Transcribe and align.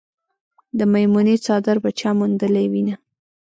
د 0.77 0.79
میمونې 0.93 1.35
څادر 1.45 1.77
به 1.83 1.89
چا 1.99 2.09
موندلې 2.17 2.65
وينه 2.71 2.95